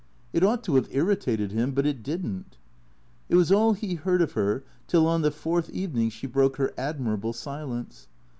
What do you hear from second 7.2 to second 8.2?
silence.